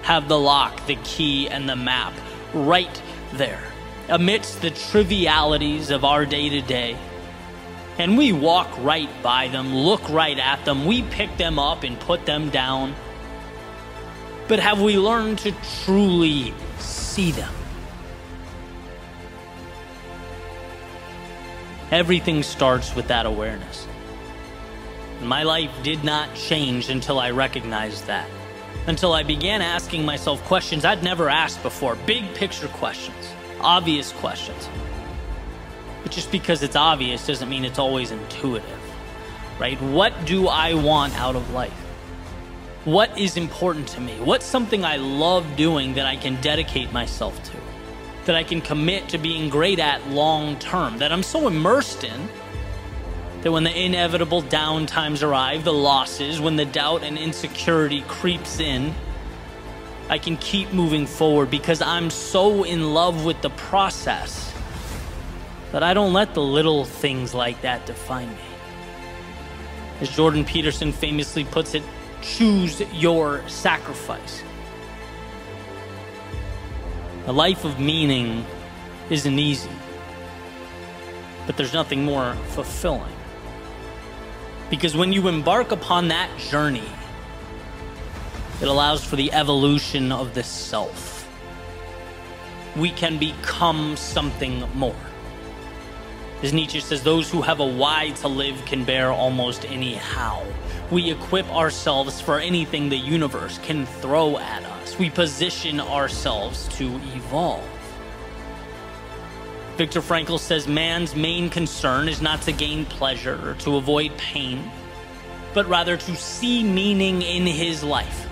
have 0.03 0.29
the 0.29 0.39
lock, 0.39 0.87
the 0.87 0.97
key, 1.05 1.49
and 1.49 1.69
the 1.69 1.77
map 1.77 2.13
right 2.55 3.03
there, 3.35 3.63
amidst 4.09 4.63
the 4.63 4.71
trivialities 4.71 5.91
of 5.91 6.05
our 6.05 6.27
day 6.27 6.49
to 6.49 6.61
day. 6.61 6.97
And 7.99 8.17
we 8.17 8.33
walk 8.33 8.69
right 8.79 9.11
by 9.23 9.49
them, 9.49 9.75
look 9.75 10.09
right 10.09 10.39
at 10.39 10.65
them, 10.65 10.87
we 10.87 11.03
pick 11.03 11.37
them 11.37 11.59
up 11.59 11.83
and 11.83 11.99
put 12.01 12.25
them 12.27 12.51
down. 12.51 12.95
But 14.49 14.59
have 14.59 14.81
we 14.81 14.99
learned 14.99 15.39
to 15.41 15.53
truly 15.85 16.55
see 16.79 17.33
them. 17.33 17.53
Everything 21.91 22.43
starts 22.43 22.95
with 22.95 23.09
that 23.09 23.27
awareness. 23.27 23.87
My 25.21 25.43
life 25.43 25.73
did 25.83 26.05
not 26.05 26.35
change 26.35 26.89
until 26.89 27.19
I 27.19 27.31
recognized 27.31 28.07
that. 28.07 28.29
Until 28.87 29.13
I 29.13 29.23
began 29.23 29.63
asking 29.63 30.05
myself 30.05 30.43
questions 30.45 30.85
I'd 30.85 31.03
never 31.03 31.29
asked 31.29 31.63
before 31.63 31.97
big 32.07 32.35
picture 32.35 32.69
questions, 32.69 33.35
obvious 33.61 34.13
questions. 34.13 34.69
But 36.03 36.13
just 36.13 36.33
because 36.33 36.63
it's 36.63 36.77
obvious 36.77 37.27
doesn't 37.27 37.49
mean 37.49 37.65
it's 37.65 37.79
always 37.79 38.11
intuitive, 38.11 38.81
right? 39.59 39.81
What 39.83 40.13
do 40.25 40.49
I 40.49 40.75
want 40.75 41.15
out 41.19 41.37
of 41.37 41.51
life? 41.53 41.73
what 42.85 43.17
is 43.19 43.37
important 43.37 43.87
to 43.87 44.01
me? 44.01 44.19
What's 44.21 44.47
something 44.47 44.85
I 44.85 44.97
love 44.97 45.45
doing 45.57 45.95
that 45.95 46.07
I 46.07 46.17
can 46.17 46.41
dedicate 46.41 46.93
myself 46.93 47.43
to? 47.45 47.57
That 48.25 48.37
I 48.37 48.43
can 48.43 48.63
commit 48.63 49.09
to 49.11 49.19
being 49.19 49.51
great 49.51 49.79
at 49.79 50.09
long 50.09 50.59
term? 50.59 50.97
That 50.99 51.13
I'm 51.13 51.23
so 51.23 51.47
immersed 51.47 52.05
in 52.05 52.29
that 53.43 53.51
when 53.51 53.65
the 53.65 53.85
inevitable 53.85 54.43
down 54.43 54.87
times 54.87 55.23
arrive, 55.23 55.65
the 55.65 55.73
losses, 55.73 56.41
when 56.41 56.57
the 56.57 56.65
doubt 56.65 57.03
and 57.03 57.17
insecurity 57.17 58.03
creeps 58.03 58.61
in, 58.61 58.95
I 60.11 60.19
can 60.19 60.37
keep 60.37 60.73
moving 60.73 61.07
forward 61.07 61.51
because 61.51 61.81
I'm 61.81 62.11
so 62.11 62.65
in 62.65 62.93
love 62.93 63.25
with 63.25 63.41
the 63.41 63.51
process 63.51 64.53
that 65.73 65.83
I 65.83 65.95
don't 65.95 66.13
let 66.13 66.35
the 66.35 66.43
little 66.43 66.85
things 66.85 67.33
like 67.33 67.63
that 67.63 67.87
define 67.87 68.29
me. 68.29 68.43
As 70.01 70.11
Jordan 70.11 70.45
Peterson 70.45 70.93
famously 70.93 71.45
puts 71.45 71.75
it, 71.75 71.83
choose 72.23 72.81
your 72.93 73.49
sacrifice. 73.49 74.43
A 77.27 77.33
life 77.33 77.65
of 77.65 77.79
meaning 77.79 78.45
isn't 79.11 79.39
easy, 79.39 79.71
but 81.47 81.57
there's 81.57 81.73
nothing 81.73 82.05
more 82.05 82.35
fulfilling. 82.49 83.15
Because 84.71 84.97
when 84.97 85.13
you 85.13 85.27
embark 85.27 85.73
upon 85.73 86.09
that 86.09 86.31
journey, 86.39 86.89
it 88.63 88.69
allows 88.69 89.05
for 89.05 89.17
the 89.17 89.33
evolution 89.33 90.13
of 90.13 90.33
the 90.33 90.45
self. 90.45 91.29
We 92.77 92.91
can 92.91 93.19
become 93.19 93.97
something 93.97 94.65
more. 94.75 94.95
As 96.43 96.53
Nietzsche 96.53 96.81
says, 96.81 97.03
those 97.03 97.31
who 97.31 97.43
have 97.43 97.61
a 97.61 97.67
why 97.67 98.11
to 98.21 98.29
live 98.29 98.65
can 98.65 98.85
bear 98.85 99.11
almost 99.11 99.65
any 99.65 99.95
how. 99.95 100.47
We 100.91 101.11
equip 101.11 101.47
ourselves 101.55 102.21
for 102.21 102.39
anything 102.39 102.89
the 102.89 102.97
universe 102.97 103.59
can 103.59 103.87
throw 103.87 104.39
at 104.39 104.65
us. 104.65 104.99
We 104.99 105.11
position 105.11 105.81
ourselves 105.81 106.69
to 106.79 106.87
evolve. 107.15 107.80
Viktor 109.81 110.03
Frankl 110.03 110.39
says 110.39 110.69
man's 110.69 111.17
main 111.17 111.49
concern 111.49 112.07
is 112.07 112.21
not 112.21 112.43
to 112.43 112.53
gain 112.53 112.85
pleasure 112.85 113.41
or 113.49 113.55
to 113.55 113.77
avoid 113.77 114.15
pain, 114.19 114.71
but 115.55 115.67
rather 115.71 115.97
to 115.97 116.17
see 116.17 116.63
meaning 116.63 117.23
in 117.23 117.47
his 117.47 117.83
life. 117.83 118.29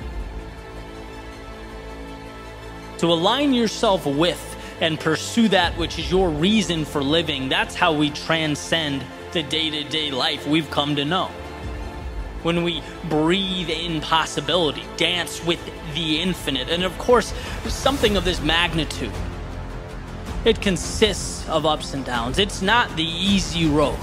To 2.98 3.06
align 3.06 3.54
yourself 3.54 4.04
with 4.04 4.56
and 4.82 5.00
pursue 5.00 5.48
that 5.48 5.74
which 5.78 5.98
is 5.98 6.10
your 6.10 6.28
reason 6.28 6.84
for 6.84 7.02
living, 7.02 7.48
that's 7.48 7.74
how 7.74 7.94
we 7.94 8.10
transcend 8.10 9.02
the 9.32 9.42
day 9.42 9.70
to 9.70 9.84
day 9.84 10.10
life 10.10 10.46
we've 10.46 10.70
come 10.70 10.96
to 10.96 11.06
know 11.06 11.30
when 12.42 12.62
we 12.62 12.82
breathe 13.08 13.70
in 13.70 14.02
possibility, 14.02 14.84
dance 14.98 15.42
with 15.46 15.64
the 15.94 16.20
infinite, 16.20 16.68
and 16.68 16.84
of 16.84 16.98
course, 16.98 17.32
something 17.68 18.18
of 18.18 18.26
this 18.26 18.42
magnitude. 18.42 19.10
It 20.48 20.62
consists 20.62 21.46
of 21.46 21.66
ups 21.66 21.92
and 21.92 22.06
downs. 22.06 22.38
It's 22.38 22.62
not 22.62 22.96
the 22.96 23.04
easy 23.04 23.66
road, 23.66 23.98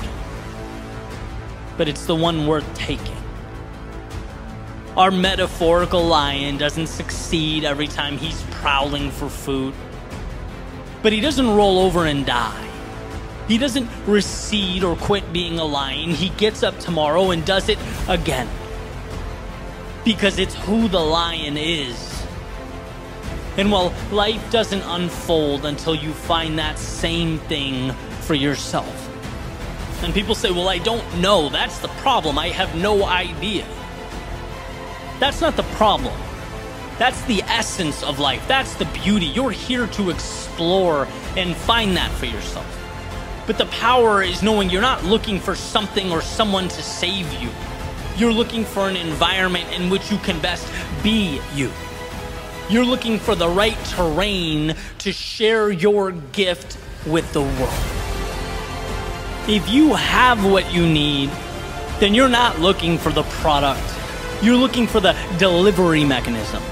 but 1.75 1.87
it's 1.87 2.05
the 2.05 2.15
one 2.15 2.45
worth 2.45 2.71
taking. 2.75 3.17
Our 4.95 5.09
metaphorical 5.09 6.05
lion 6.05 6.59
doesn't 6.59 6.85
succeed 6.85 7.63
every 7.63 7.87
time 7.87 8.19
he's 8.19 8.43
prowling 8.51 9.09
for 9.09 9.27
food, 9.27 9.73
but 11.01 11.11
he 11.11 11.19
doesn't 11.19 11.49
roll 11.49 11.79
over 11.79 12.05
and 12.05 12.23
die. 12.27 12.69
He 13.47 13.57
doesn't 13.57 13.89
recede 14.05 14.83
or 14.83 14.95
quit 14.97 15.33
being 15.33 15.57
a 15.57 15.65
lion. 15.65 16.11
He 16.11 16.29
gets 16.29 16.61
up 16.61 16.77
tomorrow 16.77 17.31
and 17.31 17.43
does 17.43 17.69
it 17.69 17.79
again. 18.07 18.47
Because 20.03 20.37
it's 20.37 20.53
who 20.53 20.89
the 20.89 20.99
lion 20.99 21.57
is. 21.57 22.14
And 23.57 23.71
while 23.71 23.93
life 24.11 24.51
doesn't 24.51 24.81
unfold 24.81 25.65
until 25.65 25.95
you 25.95 26.11
find 26.11 26.59
that 26.59 26.77
same 26.77 27.39
thing 27.39 27.93
for 28.21 28.33
yourself. 28.33 29.01
And 30.03 30.13
people 30.13 30.35
say, 30.35 30.51
well, 30.51 30.67
I 30.67 30.77
don't 30.77 31.21
know. 31.21 31.49
That's 31.49 31.79
the 31.79 31.87
problem. 31.87 32.37
I 32.37 32.49
have 32.49 32.75
no 32.75 33.05
idea. 33.05 33.65
That's 35.19 35.39
not 35.39 35.55
the 35.55 35.63
problem. 35.63 36.13
That's 36.97 37.21
the 37.23 37.41
essence 37.43 38.03
of 38.03 38.19
life. 38.19 38.45
That's 38.47 38.73
the 38.75 38.85
beauty. 38.85 39.25
You're 39.25 39.51
here 39.51 39.87
to 39.87 40.09
explore 40.09 41.07
and 41.37 41.55
find 41.55 41.95
that 41.97 42.11
for 42.11 42.25
yourself. 42.25 42.65
But 43.47 43.57
the 43.57 43.65
power 43.67 44.21
is 44.21 44.41
knowing 44.41 44.69
you're 44.69 44.81
not 44.81 45.03
looking 45.03 45.39
for 45.39 45.55
something 45.55 46.11
or 46.11 46.21
someone 46.21 46.67
to 46.67 46.81
save 46.81 47.31
you. 47.41 47.49
You're 48.17 48.33
looking 48.33 48.65
for 48.65 48.89
an 48.89 48.95
environment 48.95 49.71
in 49.73 49.89
which 49.89 50.11
you 50.11 50.17
can 50.17 50.39
best 50.39 50.67
be 51.03 51.41
you. 51.53 51.71
You're 52.67 52.85
looking 52.85 53.19
for 53.19 53.35
the 53.35 53.47
right 53.47 53.77
terrain 53.85 54.75
to 54.97 55.11
share 55.11 55.69
your 55.69 56.11
gift 56.11 56.79
with 57.05 57.31
the 57.31 57.41
world. 57.41 57.69
If 59.47 59.69
you 59.69 59.93
have 59.93 60.43
what 60.43 60.73
you 60.73 60.87
need, 60.87 61.29
then 61.99 62.15
you're 62.15 62.27
not 62.27 62.59
looking 62.59 62.97
for 62.97 63.11
the 63.11 63.21
product. 63.21 63.83
You're 64.41 64.55
looking 64.55 64.87
for 64.87 64.99
the 64.99 65.15
delivery 65.37 66.03
mechanism, 66.03 66.63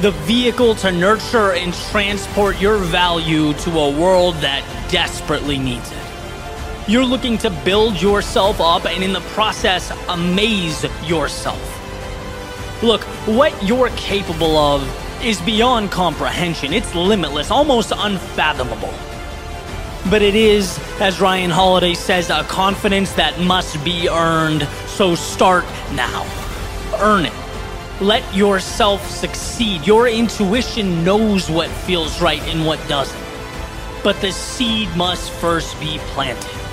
the 0.00 0.12
vehicle 0.24 0.74
to 0.76 0.90
nurture 0.90 1.52
and 1.52 1.74
transport 1.74 2.58
your 2.58 2.78
value 2.78 3.52
to 3.52 3.70
a 3.78 3.90
world 4.00 4.36
that 4.36 4.64
desperately 4.90 5.58
needs 5.58 5.92
it. 5.92 6.88
You're 6.88 7.04
looking 7.04 7.36
to 7.38 7.50
build 7.50 8.00
yourself 8.00 8.58
up 8.58 8.86
and 8.86 9.04
in 9.04 9.12
the 9.12 9.20
process 9.20 9.92
amaze 10.08 10.86
yourself. 11.06 11.62
Look, 12.82 13.02
what 13.26 13.52
you're 13.62 13.90
capable 13.90 14.56
of 14.56 15.05
is 15.22 15.40
beyond 15.40 15.90
comprehension. 15.90 16.72
It's 16.72 16.94
limitless, 16.94 17.50
almost 17.50 17.92
unfathomable. 17.96 18.92
But 20.10 20.22
it 20.22 20.34
is, 20.34 20.78
as 21.00 21.20
Ryan 21.20 21.50
Holiday 21.50 21.94
says, 21.94 22.30
a 22.30 22.44
confidence 22.44 23.12
that 23.14 23.40
must 23.40 23.82
be 23.84 24.08
earned. 24.08 24.62
So 24.86 25.14
start 25.14 25.64
now. 25.92 26.24
Earn 26.98 27.26
it. 27.26 27.32
Let 28.00 28.22
yourself 28.34 29.08
succeed. 29.10 29.86
Your 29.86 30.08
intuition 30.08 31.02
knows 31.02 31.50
what 31.50 31.70
feels 31.70 32.20
right 32.20 32.42
and 32.42 32.66
what 32.66 32.78
doesn't. 32.88 33.20
But 34.04 34.20
the 34.20 34.30
seed 34.30 34.94
must 34.96 35.30
first 35.32 35.78
be 35.80 35.98
planted. 36.14 36.65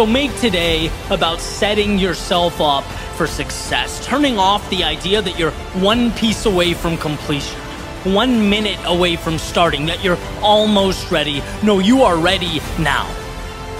So 0.00 0.06
make 0.06 0.34
today 0.36 0.90
about 1.10 1.40
setting 1.40 1.98
yourself 1.98 2.58
up 2.58 2.84
for 3.18 3.26
success, 3.26 4.02
turning 4.02 4.38
off 4.38 4.66
the 4.70 4.82
idea 4.82 5.20
that 5.20 5.38
you're 5.38 5.50
one 5.82 6.10
piece 6.12 6.46
away 6.46 6.72
from 6.72 6.96
completion 6.96 7.60
one 8.04 8.48
minute 8.48 8.78
away 8.86 9.16
from 9.16 9.36
starting, 9.36 9.84
that 9.84 10.02
you're 10.02 10.16
almost 10.40 11.10
ready. 11.10 11.42
No, 11.62 11.80
you 11.80 12.00
are 12.00 12.16
ready 12.16 12.62
now. 12.78 13.06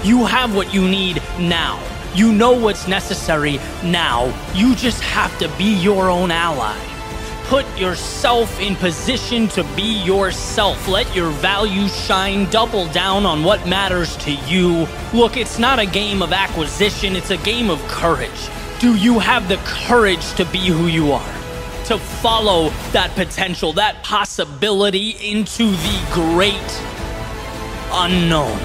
You 0.05 0.27
have 0.27 0.55
what 0.55 0.75
you 0.75 0.87
need 0.87 1.23
now. 1.39 1.83
You 2.15 2.35
know 2.35 2.53
what's 2.53 2.87
necessary 2.87 3.59
now. 3.83 4.27
You 4.53 4.75
just 4.75 5.03
have 5.03 5.39
to 5.39 5.49
be 5.57 5.75
your 5.75 6.11
own 6.11 6.31
ally. 6.31 6.90
Put 7.51 7.67
yourself 7.77 8.61
in 8.61 8.77
position 8.77 9.49
to 9.49 9.65
be 9.75 10.03
yourself. 10.05 10.87
Let 10.89 11.15
your 11.15 11.31
values 11.31 11.95
shine. 12.07 12.49
Double 12.49 12.87
down 12.93 13.27
on 13.27 13.43
what 13.43 13.67
matters 13.67 14.17
to 14.19 14.31
you. 14.31 14.87
Look, 15.13 15.37
it's 15.37 15.59
not 15.59 15.81
a 15.81 15.85
game 15.85 16.23
of 16.23 16.33
acquisition, 16.33 17.17
it's 17.17 17.31
a 17.31 17.37
game 17.37 17.69
of 17.69 17.81
courage. 17.89 18.49
Do 18.79 18.95
you 18.95 19.19
have 19.19 19.49
the 19.49 19.59
courage 19.65 20.33
to 20.35 20.45
be 20.47 20.69
who 20.69 20.87
you 20.87 21.13
are? 21.13 21.41
to 21.91 21.99
follow 21.99 22.69
that 22.93 23.11
potential, 23.17 23.73
that 23.73 24.01
possibility 24.05 25.11
into 25.29 25.65
the 25.65 26.11
great 26.13 26.55
unknown. 27.93 28.57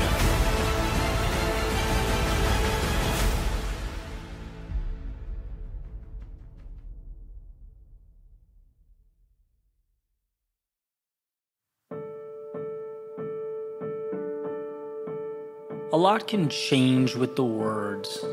A 15.95 15.97
lot 15.97 16.27
can 16.27 16.49
change 16.49 17.15
with 17.15 17.37
the 17.37 17.45
words, 17.45 18.25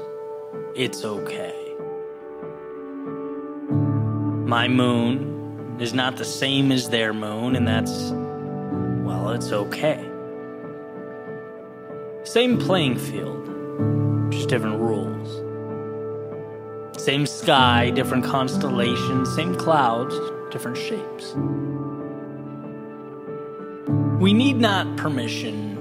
it's 0.74 1.04
okay. 1.04 1.54
My 4.44 4.66
moon 4.66 5.76
is 5.78 5.94
not 5.94 6.16
the 6.16 6.24
same 6.24 6.72
as 6.72 6.88
their 6.88 7.14
moon, 7.14 7.54
and 7.54 7.64
that's, 7.68 8.10
well, 9.06 9.30
it's 9.30 9.52
okay. 9.52 10.04
Same 12.24 12.58
playing 12.58 12.98
field, 12.98 13.46
just 14.32 14.48
different 14.48 14.80
rules. 14.80 15.30
Same 17.00 17.26
sky, 17.26 17.90
different 17.90 18.24
constellations, 18.24 19.32
same 19.36 19.54
clouds, 19.54 20.16
different 20.50 20.78
shapes. 20.78 21.36
We 24.20 24.32
need 24.32 24.56
not 24.56 24.96
permission 24.96 25.71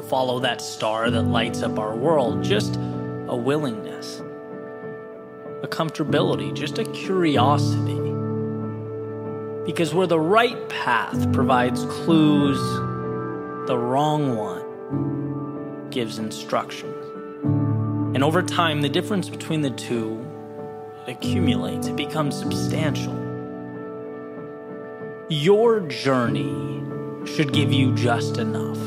to 0.00 0.06
follow 0.06 0.40
that 0.40 0.60
star 0.60 1.10
that 1.10 1.22
lights 1.22 1.62
up 1.62 1.78
our 1.78 1.94
world, 1.94 2.42
just 2.42 2.76
a 3.28 3.36
willingness 3.36 4.22
a 5.62 5.68
comfortability, 5.68 6.54
just 6.54 6.78
a 6.78 6.84
curiosity. 6.84 8.00
Because 9.66 9.92
where 9.92 10.06
the 10.06 10.18
right 10.18 10.68
path 10.70 11.30
provides 11.34 11.84
clues, 11.84 12.58
the 13.68 13.76
wrong 13.76 14.36
one 14.36 15.90
gives 15.90 16.18
instructions. 16.18 17.04
And 18.14 18.24
over 18.24 18.42
time, 18.42 18.80
the 18.80 18.88
difference 18.88 19.28
between 19.28 19.60
the 19.60 19.70
two 19.70 20.26
accumulates, 21.06 21.88
it 21.88 21.96
becomes 21.96 22.38
substantial. 22.38 23.14
Your 25.28 25.80
journey 25.80 26.82
should 27.26 27.52
give 27.52 27.70
you 27.70 27.94
just 27.94 28.38
enough. 28.38 28.78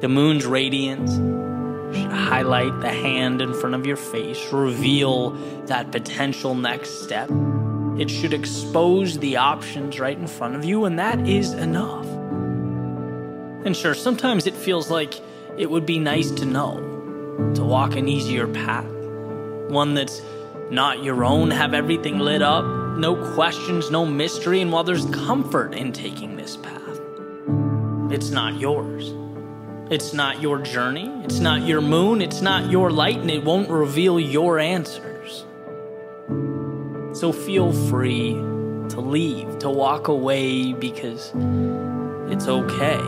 The 0.00 0.08
moon's 0.08 0.46
radiance, 0.46 1.18
should 1.96 2.12
highlight 2.12 2.80
the 2.80 2.90
hand 2.90 3.40
in 3.40 3.54
front 3.54 3.74
of 3.74 3.86
your 3.86 3.96
face, 3.96 4.52
reveal 4.52 5.30
that 5.66 5.90
potential 5.90 6.54
next 6.54 7.02
step. 7.02 7.30
It 7.98 8.10
should 8.10 8.32
expose 8.32 9.18
the 9.18 9.38
options 9.38 9.98
right 9.98 10.16
in 10.16 10.26
front 10.26 10.54
of 10.54 10.64
you, 10.64 10.84
and 10.84 10.98
that 10.98 11.26
is 11.26 11.52
enough. 11.52 12.06
And 13.64 13.76
sure, 13.76 13.94
sometimes 13.94 14.46
it 14.46 14.54
feels 14.54 14.90
like 14.90 15.14
it 15.56 15.68
would 15.68 15.84
be 15.84 15.98
nice 15.98 16.30
to 16.32 16.46
know, 16.46 17.52
to 17.54 17.64
walk 17.64 17.96
an 17.96 18.06
easier 18.06 18.46
path, 18.46 18.86
one 19.68 19.94
that's 19.94 20.22
not 20.70 21.02
your 21.02 21.24
own, 21.24 21.50
have 21.50 21.74
everything 21.74 22.18
lit 22.18 22.42
up, 22.42 22.64
no 22.98 23.16
questions, 23.34 23.90
no 23.90 24.06
mystery, 24.06 24.60
and 24.60 24.70
while 24.70 24.84
there's 24.84 25.06
comfort 25.06 25.74
in 25.74 25.92
taking 25.92 26.36
this 26.36 26.56
path, 26.56 27.00
it's 28.12 28.30
not 28.30 28.60
yours. 28.60 29.12
It's 29.90 30.12
not 30.12 30.42
your 30.42 30.58
journey, 30.58 31.10
it's 31.24 31.38
not 31.38 31.62
your 31.62 31.80
moon, 31.80 32.20
it's 32.20 32.42
not 32.42 32.70
your 32.70 32.90
light, 32.90 33.16
and 33.16 33.30
it 33.30 33.42
won't 33.42 33.70
reveal 33.70 34.20
your 34.20 34.58
answers. 34.58 35.46
So 37.18 37.32
feel 37.32 37.72
free 37.88 38.34
to 38.34 39.00
leave, 39.00 39.60
to 39.60 39.70
walk 39.70 40.08
away 40.08 40.74
because 40.74 41.32
it's 42.30 42.46
okay. 42.48 43.00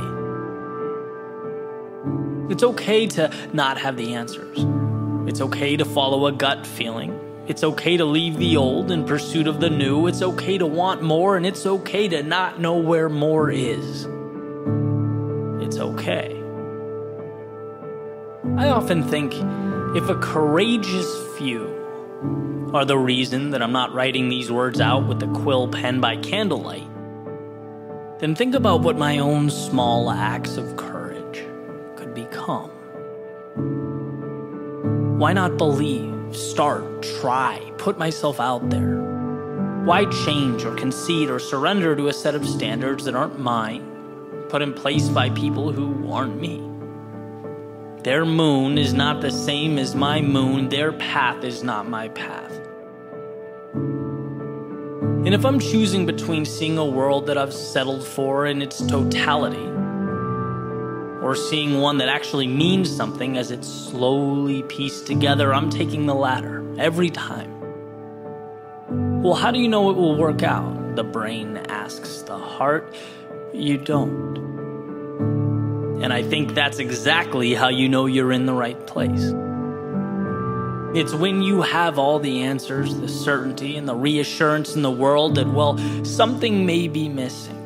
It's 2.50 2.62
okay 2.62 3.06
to 3.08 3.30
not 3.52 3.76
have 3.76 3.98
the 3.98 4.14
answers. 4.14 4.64
It's 5.28 5.42
okay 5.42 5.76
to 5.76 5.84
follow 5.84 6.26
a 6.26 6.32
gut 6.32 6.66
feeling. 6.66 7.14
It's 7.46 7.62
okay 7.62 7.98
to 7.98 8.06
leave 8.06 8.38
the 8.38 8.56
old 8.56 8.90
in 8.90 9.04
pursuit 9.04 9.46
of 9.46 9.60
the 9.60 9.68
new. 9.68 10.06
It's 10.06 10.22
okay 10.22 10.56
to 10.56 10.66
want 10.66 11.02
more, 11.02 11.36
and 11.36 11.44
it's 11.44 11.66
okay 11.66 12.08
to 12.08 12.22
not 12.22 12.58
know 12.58 12.78
where 12.78 13.10
more 13.10 13.50
is. 13.50 14.06
It's 15.62 15.76
okay. 15.76 16.39
I 18.56 18.70
often 18.70 19.02
think 19.02 19.34
if 19.94 20.08
a 20.08 20.14
courageous 20.14 21.36
few 21.36 22.70
are 22.72 22.86
the 22.86 22.96
reason 22.96 23.50
that 23.50 23.62
I'm 23.62 23.72
not 23.72 23.92
writing 23.92 24.30
these 24.30 24.50
words 24.50 24.80
out 24.80 25.06
with 25.06 25.22
a 25.22 25.26
quill 25.26 25.68
pen 25.68 26.00
by 26.00 26.16
candlelight, 26.16 26.88
then 28.18 28.34
think 28.34 28.54
about 28.54 28.80
what 28.80 28.96
my 28.96 29.18
own 29.18 29.50
small 29.50 30.10
acts 30.10 30.56
of 30.56 30.76
courage 30.76 31.44
could 31.96 32.14
become. 32.14 32.70
Why 35.18 35.34
not 35.34 35.58
believe, 35.58 36.34
start, 36.34 37.02
try, 37.20 37.60
put 37.76 37.98
myself 37.98 38.40
out 38.40 38.70
there? 38.70 39.82
Why 39.84 40.06
change 40.24 40.64
or 40.64 40.74
concede 40.76 41.28
or 41.28 41.38
surrender 41.38 41.94
to 41.94 42.08
a 42.08 42.12
set 42.14 42.34
of 42.34 42.46
standards 42.46 43.04
that 43.04 43.14
aren't 43.14 43.38
mine, 43.38 44.46
put 44.48 44.62
in 44.62 44.72
place 44.72 45.10
by 45.10 45.28
people 45.28 45.72
who 45.72 46.10
aren't 46.10 46.40
me? 46.40 46.69
Their 48.02 48.24
moon 48.24 48.78
is 48.78 48.94
not 48.94 49.20
the 49.20 49.30
same 49.30 49.78
as 49.78 49.94
my 49.94 50.22
moon. 50.22 50.70
Their 50.70 50.90
path 50.90 51.44
is 51.44 51.62
not 51.62 51.86
my 51.86 52.08
path. 52.08 52.50
And 53.74 55.34
if 55.34 55.44
I'm 55.44 55.60
choosing 55.60 56.06
between 56.06 56.46
seeing 56.46 56.78
a 56.78 56.84
world 56.84 57.26
that 57.26 57.36
I've 57.36 57.52
settled 57.52 58.02
for 58.02 58.46
in 58.46 58.62
its 58.62 58.78
totality, 58.86 59.68
or 61.22 61.34
seeing 61.36 61.82
one 61.82 61.98
that 61.98 62.08
actually 62.08 62.46
means 62.46 62.90
something 62.90 63.36
as 63.36 63.50
it's 63.50 63.68
slowly 63.68 64.62
pieced 64.62 65.06
together, 65.06 65.52
I'm 65.52 65.68
taking 65.68 66.06
the 66.06 66.14
latter 66.14 66.64
every 66.78 67.10
time. 67.10 67.54
Well, 69.22 69.34
how 69.34 69.50
do 69.50 69.58
you 69.58 69.68
know 69.68 69.90
it 69.90 69.96
will 69.98 70.16
work 70.16 70.42
out? 70.42 70.96
The 70.96 71.04
brain 71.04 71.58
asks 71.68 72.22
the 72.22 72.38
heart. 72.38 72.96
You 73.52 73.76
don't. 73.76 74.49
And 76.02 76.12
I 76.12 76.22
think 76.22 76.54
that's 76.54 76.78
exactly 76.78 77.52
how 77.52 77.68
you 77.68 77.88
know 77.88 78.06
you're 78.06 78.32
in 78.32 78.46
the 78.46 78.54
right 78.54 78.86
place. 78.86 79.34
It's 80.92 81.14
when 81.14 81.42
you 81.42 81.62
have 81.62 81.98
all 81.98 82.18
the 82.18 82.42
answers, 82.42 82.96
the 82.96 83.06
certainty, 83.06 83.76
and 83.76 83.86
the 83.86 83.94
reassurance 83.94 84.74
in 84.74 84.82
the 84.82 84.90
world 84.90 85.36
that, 85.36 85.46
well, 85.46 85.78
something 86.04 86.66
may 86.66 86.88
be 86.88 87.08
missing. 87.08 87.56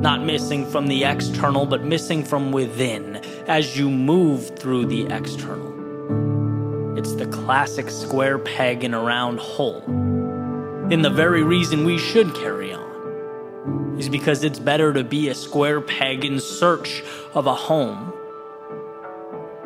Not 0.00 0.24
missing 0.24 0.68
from 0.68 0.86
the 0.86 1.04
external, 1.04 1.66
but 1.66 1.84
missing 1.84 2.24
from 2.24 2.52
within 2.52 3.16
as 3.46 3.76
you 3.76 3.90
move 3.90 4.58
through 4.58 4.86
the 4.86 5.06
external. 5.06 6.98
It's 6.98 7.14
the 7.14 7.26
classic 7.26 7.90
square 7.90 8.38
peg 8.38 8.82
in 8.82 8.94
a 8.94 9.00
round 9.00 9.38
hole. 9.38 9.82
In 10.90 11.02
the 11.02 11.10
very 11.10 11.42
reason 11.42 11.84
we 11.84 11.98
should 11.98 12.34
carry 12.34 12.72
on 12.72 12.91
is 14.02 14.08
because 14.08 14.42
it's 14.42 14.58
better 14.58 14.92
to 14.92 15.04
be 15.04 15.28
a 15.28 15.34
square 15.34 15.80
peg 15.80 16.24
in 16.24 16.40
search 16.40 17.04
of 17.34 17.46
a 17.46 17.54
home 17.54 18.12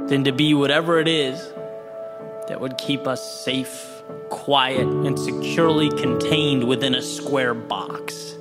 than 0.08 0.24
to 0.24 0.30
be 0.30 0.52
whatever 0.52 1.00
it 1.00 1.08
is 1.08 1.38
that 2.46 2.60
would 2.60 2.76
keep 2.76 3.06
us 3.06 3.42
safe, 3.42 4.02
quiet, 4.28 4.86
and 4.86 5.18
securely 5.18 5.88
contained 5.88 6.64
within 6.64 6.94
a 6.94 7.00
square 7.00 7.54
box. 7.54 8.36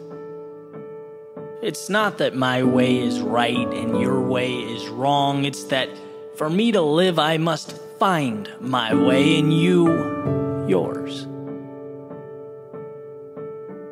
It's 1.61 1.89
not 1.89 2.17
that 2.17 2.35
my 2.35 2.61
way 2.61 2.97
is 2.99 3.21
right 3.21 3.67
and 3.67 4.01
your 4.01 4.19
way 4.21 4.51
is 4.53 4.89
wrong, 4.89 5.45
it's 5.45 5.63
that 5.65 5.87
for 6.35 6.49
me 6.49 6.73
to 6.73 6.81
live, 6.81 7.17
I 7.17 7.37
must 7.37 7.71
find 7.99 8.51
my 8.59 8.93
way 8.93 9.39
and 9.39 9.53
you 9.53 10.67
yours. 10.67 11.25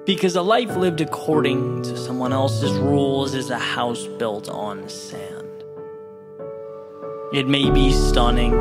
Because 0.05 0.35
a 0.35 0.41
life 0.41 0.75
lived 0.75 0.99
according 0.99 1.81
to 1.83 1.95
someone 1.95 2.33
else's 2.33 2.73
rules 2.73 3.33
is 3.33 3.49
a 3.49 3.57
house 3.57 4.05
built 4.05 4.49
on 4.49 4.89
sand. 4.89 5.63
It 7.31 7.47
may 7.47 7.69
be 7.69 7.93
stunning, 7.93 8.53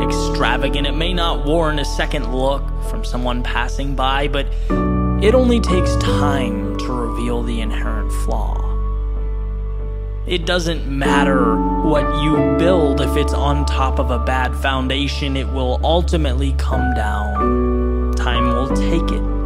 extravagant, 0.00 0.86
it 0.86 0.94
may 0.94 1.12
not 1.12 1.44
warrant 1.44 1.80
a 1.80 1.84
second 1.84 2.34
look 2.34 2.62
from 2.88 3.04
someone 3.04 3.42
passing 3.42 3.94
by, 3.94 4.28
but 4.28 4.46
it 5.22 5.34
only 5.34 5.60
takes 5.60 5.94
time 5.96 6.78
to 6.78 6.86
reveal 6.90 7.42
the 7.42 7.60
inherent 7.60 8.10
flaw. 8.24 8.56
It 10.26 10.46
doesn't 10.46 10.86
matter 10.86 11.56
what 11.82 12.22
you 12.22 12.56
build 12.58 13.02
if 13.02 13.18
it's 13.18 13.34
on 13.34 13.66
top 13.66 13.98
of 13.98 14.10
a 14.10 14.18
bad 14.18 14.56
foundation, 14.56 15.36
it 15.36 15.48
will 15.48 15.78
ultimately 15.84 16.54
come 16.54 16.94
down. 16.94 18.14
Time 18.16 18.48
will 18.48 18.74
take 18.74 19.12
it 19.12 19.39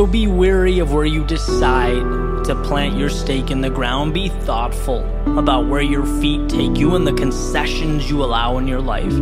so 0.00 0.06
be 0.06 0.26
wary 0.26 0.78
of 0.78 0.94
where 0.94 1.04
you 1.04 1.22
decide 1.26 2.02
to 2.42 2.58
plant 2.64 2.96
your 2.96 3.10
stake 3.10 3.50
in 3.50 3.60
the 3.60 3.68
ground. 3.68 4.14
Be 4.14 4.30
thoughtful 4.30 5.04
about 5.38 5.66
where 5.66 5.82
your 5.82 6.06
feet 6.22 6.48
take 6.48 6.78
you 6.78 6.96
and 6.96 7.06
the 7.06 7.12
concessions 7.12 8.08
you 8.08 8.24
allow 8.24 8.56
in 8.56 8.66
your 8.66 8.80
life. 8.80 9.12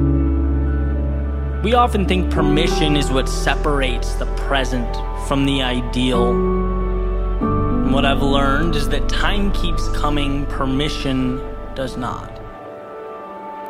We 1.65 1.75
often 1.75 2.07
think 2.07 2.31
permission 2.31 2.97
is 2.97 3.11
what 3.11 3.29
separates 3.29 4.15
the 4.15 4.27
present 4.47 4.87
from 5.27 5.47
the 5.47 5.63
ideal. 5.63 6.31
And 6.31 7.93
what 7.93 8.05
I've 8.05 8.23
learned 8.23 8.77
is 8.77 8.89
that 8.91 9.09
time 9.09 9.51
keeps 9.51 9.89
coming, 9.89 10.47
permission 10.47 11.39
does 11.75 11.97
not. 11.97 12.37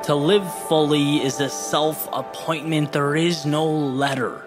To 0.05 0.15
live 0.15 0.47
fully 0.69 1.25
is 1.25 1.41
a 1.41 1.49
self 1.49 2.07
appointment, 2.13 2.93
there 2.93 3.17
is 3.17 3.47
no 3.47 3.65
letter 3.67 4.45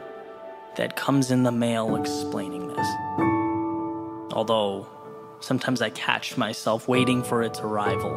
that 0.76 0.96
comes 0.96 1.32
in 1.32 1.42
the 1.44 1.52
mail 1.52 1.96
explaining 1.96 2.68
this. 2.68 2.88
Although, 4.34 4.88
sometimes 5.40 5.82
I 5.82 5.90
catch 5.90 6.38
myself 6.38 6.88
waiting 6.88 7.24
for 7.24 7.42
its 7.44 7.60
arrival. 7.60 8.12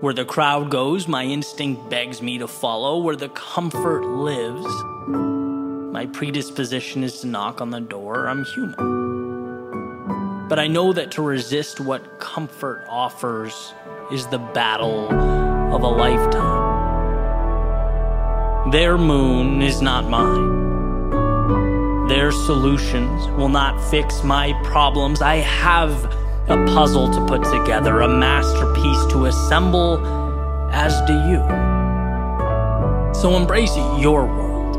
Where 0.00 0.14
the 0.14 0.24
crowd 0.24 0.70
goes, 0.70 1.06
my 1.06 1.24
instinct 1.24 1.90
begs 1.90 2.22
me 2.22 2.38
to 2.38 2.48
follow. 2.48 3.02
Where 3.02 3.16
the 3.16 3.28
comfort 3.28 4.06
lives, 4.06 4.66
my 5.92 6.06
predisposition 6.06 7.04
is 7.04 7.20
to 7.20 7.26
knock 7.26 7.60
on 7.60 7.68
the 7.70 7.80
door. 7.80 8.26
I'm 8.26 8.44
human. 8.44 10.48
But 10.48 10.58
I 10.58 10.68
know 10.68 10.94
that 10.94 11.10
to 11.12 11.22
resist 11.22 11.80
what 11.80 12.18
comfort 12.18 12.86
offers 12.88 13.74
is 14.10 14.26
the 14.28 14.38
battle 14.38 15.12
of 15.74 15.82
a 15.82 15.88
lifetime. 15.88 16.70
Their 18.70 18.96
moon 18.96 19.60
is 19.62 19.82
not 19.82 20.08
mine. 20.08 20.59
Their 22.20 22.32
solutions 22.32 23.28
will 23.28 23.48
not 23.48 23.80
fix 23.90 24.22
my 24.22 24.52
problems. 24.62 25.22
I 25.22 25.36
have 25.36 26.04
a 26.50 26.66
puzzle 26.66 27.10
to 27.10 27.24
put 27.24 27.42
together, 27.44 28.02
a 28.02 28.08
masterpiece 28.08 29.06
to 29.12 29.24
assemble, 29.24 30.04
as 30.70 30.92
do 31.06 31.14
you. 31.14 31.40
So 33.14 33.36
embrace 33.36 33.74
your 33.98 34.26
world. 34.26 34.76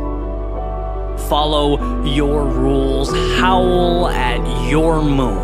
Follow 1.21 2.03
your 2.03 2.45
rules. 2.45 3.09
Howl 3.39 4.09
at 4.09 4.69
your 4.69 5.01
moon. 5.01 5.41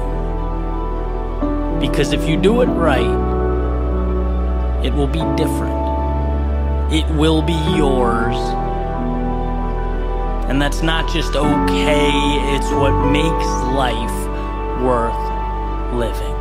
Because 1.80 2.14
if 2.14 2.30
you 2.30 2.38
do 2.38 2.62
it 2.62 2.68
right, 2.68 3.10
it 4.86 4.94
will 4.94 5.08
be 5.08 5.24
different. 5.36 5.74
It 6.94 7.10
will 7.16 7.42
be 7.42 7.58
yours 7.76 8.67
and 10.48 10.62
that's 10.62 10.82
not 10.82 11.12
just 11.12 11.36
okay, 11.36 12.10
it's 12.56 12.72
what 12.72 13.12
makes 13.12 13.48
life 13.76 14.18
worth 14.82 15.94
living. 15.94 16.37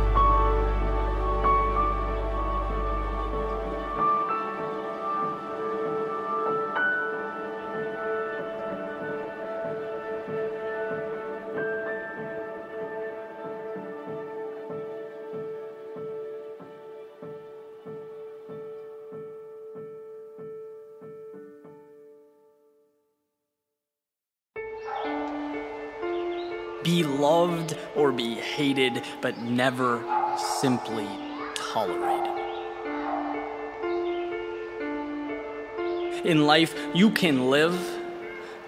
Be 26.87 27.03
loved 27.03 27.75
or 27.97 28.13
be 28.13 28.35
hated, 28.35 29.03
but 29.19 29.37
never 29.39 30.01
simply 30.61 31.05
tolerated. 31.53 32.31
In 36.23 36.47
life, 36.47 36.73
you 36.93 37.11
can 37.11 37.49
live 37.49 37.77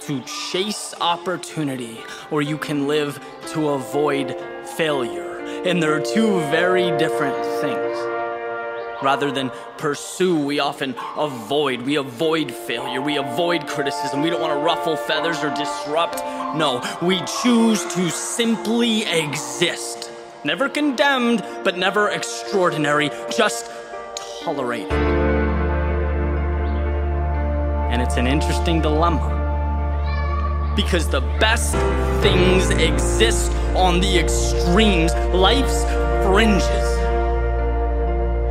to 0.01 0.21
chase 0.51 0.93
opportunity, 0.99 2.01
or 2.29 2.41
you 2.41 2.58
can 2.58 2.89
live 2.89 3.23
to 3.53 3.69
avoid 3.69 4.36
failure. 4.75 5.39
And 5.63 5.82
there 5.82 5.93
are 5.93 6.01
two 6.01 6.41
very 6.51 6.91
different 6.97 7.38
things. 7.62 8.09
Rather 9.02 9.32
than 9.32 9.50
pursue, 9.78 10.38
we 10.38 10.60
often 10.60 10.94
avoid. 11.18 11.84
We 11.84 11.96
avoid 11.96 12.52
failure. 12.52 13.02
We 13.02 13.18
avoid 13.18 13.66
criticism. 13.66 14.22
We 14.22 14.30
don't 14.30 14.42
want 14.42 14.54
to 14.54 14.60
ruffle 14.60 14.98
feathers 14.98 15.42
or 15.44 15.54
disrupt. 15.56 16.18
No, 16.56 16.82
we 17.02 17.22
choose 17.42 17.86
to 17.94 18.10
simply 18.10 19.04
exist. 19.04 20.12
Never 20.44 20.68
condemned, 20.68 21.44
but 21.64 21.78
never 21.78 22.10
extraordinary, 22.10 23.10
just 23.36 23.72
tolerated. 24.44 24.92
And 27.92 28.02
it's 28.02 28.18
an 28.18 28.28
interesting 28.28 28.82
dilemma. 28.82 29.38
Because 30.76 31.10
the 31.10 31.22
best 31.40 31.74
things 32.22 32.70
exist 32.70 33.52
on 33.76 34.02
the 34.02 34.20
extremes, 34.20 35.14
life's 35.34 35.84
fringes. 36.26 36.99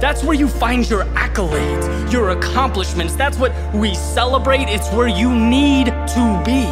That's 0.00 0.22
where 0.22 0.34
you 0.34 0.46
find 0.46 0.88
your 0.88 1.04
accolades, 1.06 2.12
your 2.12 2.30
accomplishments. 2.30 3.16
That's 3.16 3.36
what 3.36 3.52
we 3.74 3.96
celebrate. 3.96 4.68
It's 4.68 4.88
where 4.92 5.08
you 5.08 5.34
need 5.34 5.86
to 5.86 6.42
be. 6.46 6.66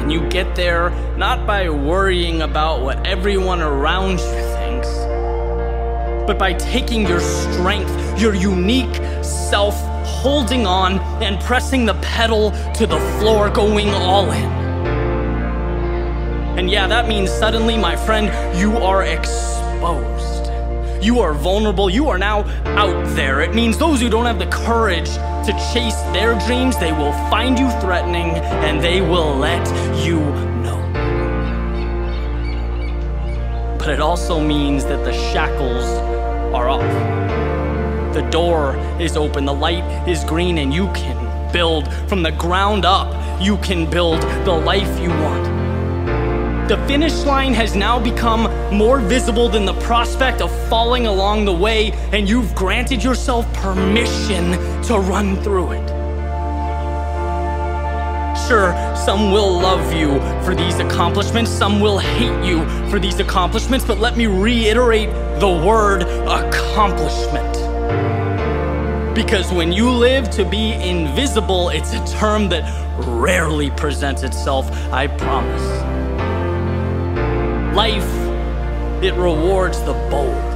And 0.00 0.12
you 0.12 0.28
get 0.28 0.54
there 0.54 0.90
not 1.16 1.44
by 1.44 1.68
worrying 1.68 2.42
about 2.42 2.82
what 2.82 3.04
everyone 3.04 3.60
around 3.62 4.20
you 4.20 4.42
thinks, 4.54 4.88
but 6.24 6.38
by 6.38 6.52
taking 6.52 7.04
your 7.04 7.18
strength, 7.18 8.20
your 8.20 8.34
unique 8.34 8.94
self, 9.24 9.74
holding 10.06 10.68
on 10.68 11.00
and 11.20 11.40
pressing 11.40 11.84
the 11.84 11.94
pedal 11.94 12.52
to 12.74 12.86
the 12.86 13.00
floor, 13.18 13.50
going 13.50 13.88
all 13.88 14.30
in. 14.30 14.60
And 16.56 16.70
yeah, 16.70 16.86
that 16.86 17.08
means 17.08 17.28
suddenly, 17.28 17.76
my 17.76 17.96
friend, 17.96 18.30
you 18.56 18.76
are 18.76 19.02
exposed 19.02 19.59
exposed. 19.80 20.52
You 21.02 21.20
are 21.20 21.32
vulnerable. 21.32 21.88
You 21.88 22.10
are 22.10 22.18
now 22.18 22.40
out 22.76 23.06
there. 23.16 23.40
It 23.40 23.54
means 23.54 23.78
those 23.78 24.00
who 24.00 24.10
don't 24.10 24.26
have 24.26 24.38
the 24.38 24.46
courage 24.46 25.08
to 25.08 25.52
chase 25.72 25.96
their 26.12 26.38
dreams, 26.46 26.76
they 26.78 26.92
will 26.92 27.12
find 27.30 27.58
you 27.58 27.70
threatening 27.80 28.32
and 28.66 28.82
they 28.82 29.00
will 29.00 29.34
let 29.34 29.66
you 30.04 30.20
know. 30.60 30.78
But 33.78 33.88
it 33.88 34.00
also 34.00 34.38
means 34.38 34.84
that 34.84 35.02
the 35.02 35.12
shackles 35.32 35.84
are 36.54 36.68
off. 36.68 36.82
The 38.12 38.28
door 38.30 38.76
is 39.00 39.16
open, 39.16 39.46
the 39.46 39.54
light 39.54 40.06
is 40.06 40.24
green, 40.24 40.58
and 40.58 40.74
you 40.74 40.88
can 40.92 41.52
build 41.52 41.90
from 42.06 42.22
the 42.22 42.32
ground 42.32 42.84
up. 42.84 43.08
You 43.40 43.56
can 43.58 43.88
build 43.88 44.20
the 44.44 44.52
life 44.52 45.00
you 45.00 45.08
want. 45.08 45.49
The 46.70 46.76
finish 46.86 47.24
line 47.24 47.52
has 47.54 47.74
now 47.74 47.98
become 47.98 48.42
more 48.72 49.00
visible 49.00 49.48
than 49.48 49.64
the 49.64 49.74
prospect 49.80 50.40
of 50.40 50.52
falling 50.68 51.08
along 51.08 51.44
the 51.44 51.52
way, 51.52 51.90
and 52.12 52.28
you've 52.28 52.54
granted 52.54 53.02
yourself 53.02 53.52
permission 53.54 54.52
to 54.84 55.00
run 55.00 55.42
through 55.42 55.72
it. 55.72 55.88
Sure, 58.46 58.72
some 58.94 59.32
will 59.32 59.50
love 59.50 59.92
you 59.92 60.20
for 60.44 60.54
these 60.54 60.78
accomplishments, 60.78 61.50
some 61.50 61.80
will 61.80 61.98
hate 61.98 62.44
you 62.44 62.64
for 62.88 63.00
these 63.00 63.18
accomplishments, 63.18 63.84
but 63.84 63.98
let 63.98 64.16
me 64.16 64.28
reiterate 64.28 65.10
the 65.40 65.48
word 65.66 66.02
accomplishment. 66.02 67.52
Because 69.12 69.52
when 69.52 69.72
you 69.72 69.90
live 69.90 70.30
to 70.30 70.44
be 70.44 70.74
invisible, 70.74 71.70
it's 71.70 71.94
a 71.94 72.06
term 72.16 72.48
that 72.50 72.62
rarely 73.08 73.70
presents 73.70 74.22
itself, 74.22 74.70
I 74.92 75.08
promise. 75.08 75.99
It 79.02 79.14
rewards 79.14 79.80
the 79.80 79.94
bold. 80.10 80.50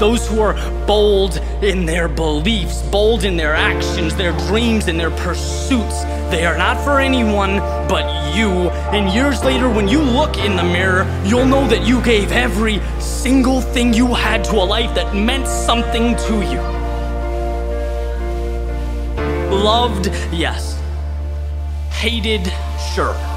Those 0.00 0.26
who 0.26 0.40
are 0.40 0.54
bold 0.86 1.36
in 1.62 1.84
their 1.84 2.08
beliefs, 2.08 2.80
bold 2.82 3.24
in 3.24 3.36
their 3.36 3.54
actions, 3.54 4.16
their 4.16 4.32
dreams, 4.48 4.88
and 4.88 4.98
their 4.98 5.10
pursuits. 5.10 6.04
They 6.30 6.46
are 6.46 6.56
not 6.56 6.82
for 6.82 7.00
anyone 7.00 7.58
but 7.86 8.34
you. 8.34 8.70
And 8.92 9.12
years 9.12 9.44
later, 9.44 9.68
when 9.68 9.88
you 9.88 10.00
look 10.00 10.38
in 10.38 10.56
the 10.56 10.62
mirror, 10.62 11.04
you'll 11.26 11.44
know 11.44 11.66
that 11.68 11.86
you 11.86 12.02
gave 12.02 12.32
every 12.32 12.80
single 12.98 13.60
thing 13.60 13.92
you 13.92 14.14
had 14.14 14.42
to 14.44 14.52
a 14.56 14.64
life 14.64 14.94
that 14.94 15.14
meant 15.14 15.46
something 15.46 16.16
to 16.16 16.34
you. 16.50 16.60
Loved, 19.54 20.06
yes. 20.32 20.80
Hated, 21.90 22.50
sure. 22.94 23.29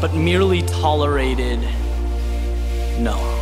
But 0.00 0.14
merely 0.14 0.62
tolerated, 0.62 1.60
no. 3.00 3.35